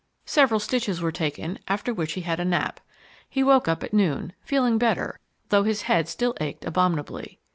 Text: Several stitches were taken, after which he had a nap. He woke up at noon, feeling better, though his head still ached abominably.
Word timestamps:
Several 0.25 0.59
stitches 0.59 0.99
were 0.99 1.11
taken, 1.11 1.59
after 1.67 1.93
which 1.93 2.13
he 2.13 2.21
had 2.21 2.39
a 2.39 2.43
nap. 2.43 2.79
He 3.29 3.43
woke 3.43 3.67
up 3.67 3.83
at 3.83 3.93
noon, 3.93 4.33
feeling 4.41 4.79
better, 4.79 5.19
though 5.49 5.61
his 5.61 5.83
head 5.83 6.09
still 6.09 6.33
ached 6.41 6.65
abominably. 6.65 7.39